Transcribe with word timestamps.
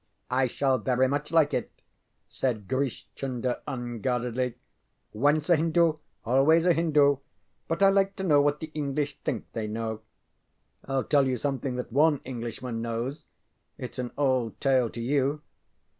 ŌĆØ 0.31 0.35
ŌĆ£I 0.45 0.49
shall 0.49 0.77
very 0.79 1.07
much 1.07 1.31
like 1.31 1.53
it, 1.53 1.67
ŌĆØ 1.75 1.81
said 2.27 2.67
Grish 2.67 3.07
Chunder, 3.13 3.61
unguardedly. 3.67 4.55
ŌĆ£Once 5.13 5.47
a 5.51 5.55
Hindu 5.55 5.97
always 6.25 6.65
a 6.65 6.73
Hindu. 6.73 7.17
But 7.67 7.83
I 7.83 7.89
like 7.89 8.15
to 8.15 8.23
know 8.23 8.41
what 8.41 8.61
the 8.61 8.71
English 8.73 9.19
think 9.19 9.45
they 9.53 9.67
know. 9.67 10.01
ŌĆØ 10.87 10.95
ŌĆ£IŌĆÖll 11.03 11.09
tell 11.09 11.27
you 11.27 11.37
something 11.37 11.75
that 11.75 11.91
one 11.93 12.19
Englishman 12.25 12.81
knows. 12.81 13.25
ItŌĆÖs 13.79 13.99
an 13.99 14.11
old 14.17 14.59
tale 14.59 14.89
to 14.89 15.01
you. 15.01 15.43